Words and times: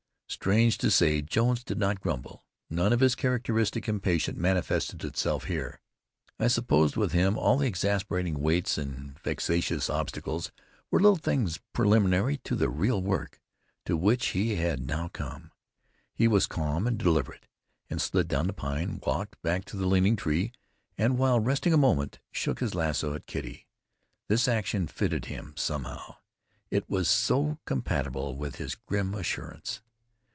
Strange 0.41 0.77
to 0.77 0.89
say 0.89 1.21
Jones 1.21 1.61
did 1.61 1.77
not 1.77 1.99
grumble; 1.99 2.45
none 2.69 2.93
of 2.93 3.01
his 3.01 3.15
characteristic 3.15 3.87
impatience 3.89 4.39
manifested 4.39 5.03
itself. 5.03 5.47
I 6.39 6.47
supposed 6.47 6.95
with 6.95 7.11
him 7.11 7.37
all 7.37 7.57
the 7.57 7.67
exasperating 7.67 8.39
waits, 8.39 8.77
vexatious 8.77 9.89
obstacles, 9.89 10.53
were 10.89 11.01
little 11.01 11.17
things 11.17 11.59
preliminary 11.73 12.37
to 12.45 12.55
the 12.55 12.69
real 12.69 13.01
work, 13.01 13.41
to 13.85 13.97
which 13.97 14.27
he 14.27 14.55
had 14.55 14.79
now 14.87 15.09
come. 15.09 15.51
He 16.15 16.29
was 16.29 16.47
calm 16.47 16.87
and 16.87 16.97
deliberate, 16.97 17.45
and 17.89 18.01
slid 18.01 18.29
down 18.29 18.47
the 18.47 18.53
pine, 18.53 19.01
walked 19.05 19.39
back 19.41 19.65
to 19.65 19.75
the 19.75 19.85
leaning 19.85 20.15
tree, 20.15 20.53
and 20.97 21.17
while 21.17 21.41
resting 21.41 21.73
a 21.73 21.77
moment, 21.77 22.19
shook 22.31 22.61
his 22.61 22.73
lasso 22.73 23.13
at 23.13 23.27
Kitty. 23.27 23.67
This 24.29 24.47
action 24.47 24.87
fitted 24.87 25.25
him, 25.25 25.55
somehow; 25.57 26.15
it 26.71 26.89
was 26.89 27.09
so 27.09 27.59
compatible 27.65 28.37
with 28.37 28.55
his 28.55 28.75
grim 28.75 29.13
assurance. 29.13 29.81